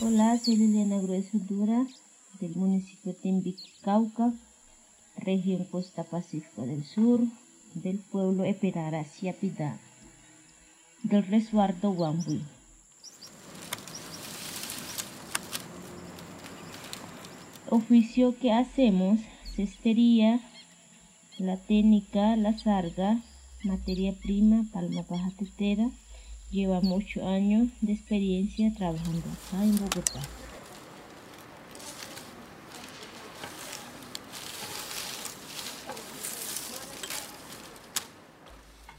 Hola, 0.00 0.38
soy 0.38 0.54
Liliana 0.54 1.00
Grueso 1.00 1.38
Dura 1.38 1.84
del 2.40 2.54
municipio 2.54 3.16
Timbiqui, 3.16 3.72
Cauca, 3.82 4.32
región 5.16 5.64
Costa 5.64 6.04
Pacífico 6.04 6.64
del 6.64 6.84
Sur, 6.84 7.20
del 7.74 7.98
pueblo 7.98 8.44
Eperara, 8.44 9.04
Siapidá, 9.04 9.76
del 11.02 11.26
resguardo 11.26 11.90
Wambui. 11.90 12.44
Oficio 17.68 18.38
que 18.38 18.52
hacemos, 18.52 19.18
cestería, 19.56 20.40
la 21.38 21.56
técnica, 21.56 22.36
la 22.36 22.56
sarga, 22.56 23.20
materia 23.64 24.12
prima, 24.12 24.64
palma 24.72 25.04
baja 25.10 25.32
tetera, 25.36 25.90
Lleva 26.50 26.80
muchos 26.80 27.22
años 27.24 27.68
de 27.82 27.92
experiencia 27.92 28.72
trabajando 28.74 29.18
acá 29.18 29.62
en 29.62 29.76
Bogotá. 29.76 30.20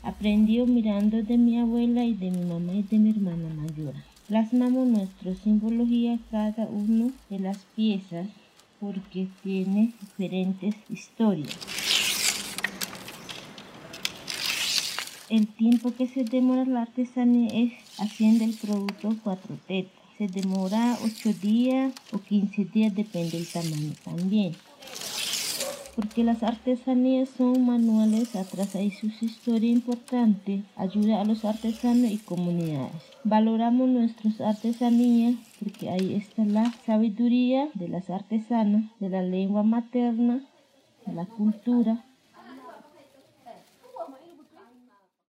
Aprendió 0.03 0.67
mirando 0.67 1.23
de 1.23 1.37
mi 1.39 1.57
abuela 1.57 2.03
y 2.03 2.13
de 2.13 2.29
mi 2.29 2.45
mamá 2.45 2.73
y 2.73 2.83
de 2.83 2.99
mi 2.99 3.09
hermana 3.09 3.49
mayor. 3.55 3.95
Plasmamos 4.27 4.87
nuestra 4.87 5.33
simbología 5.33 6.19
cada 6.29 6.67
una 6.67 7.11
de 7.31 7.39
las 7.39 7.57
piezas 7.75 8.27
porque 8.79 9.27
tiene 9.41 9.93
diferentes 10.01 10.75
historias. 10.87 11.57
El 15.29 15.45
tiempo 15.45 15.91
que 15.91 16.07
se 16.07 16.23
demora 16.23 16.65
la 16.65 16.81
artesanía 16.81 17.49
es 17.53 17.73
haciendo 17.99 18.45
el 18.45 18.55
producto 18.55 19.15
cuatro 19.23 19.59
tetas. 19.67 19.93
Se 20.17 20.27
demora 20.27 20.97
8 21.03 21.33
días 21.39 21.93
o 22.11 22.17
15 22.17 22.65
días, 22.65 22.95
depende 22.95 23.37
del 23.37 23.47
tamaño 23.47 23.93
también. 24.03 24.53
Porque 25.95 26.23
las 26.23 26.41
artesanías 26.41 27.29
son 27.29 27.63
manuales, 27.63 28.35
atrás 28.35 28.75
hay 28.75 28.89
sus 28.89 29.21
historias 29.21 29.71
importantes, 29.71 30.63
ayuda 30.75 31.21
a 31.21 31.25
los 31.25 31.45
artesanos 31.45 32.09
y 32.09 32.17
comunidades. 32.17 33.03
Valoramos 33.23 33.87
nuestras 33.87 34.41
artesanías 34.41 35.35
porque 35.59 35.91
ahí 35.91 36.15
está 36.15 36.43
la 36.43 36.73
sabiduría 36.87 37.69
de 37.75 37.87
las 37.87 38.09
artesanas, 38.09 38.85
de 38.99 39.09
la 39.09 39.21
lengua 39.21 39.61
materna, 39.61 40.43
de 41.05 41.13
la 41.13 41.25
cultura 41.27 42.03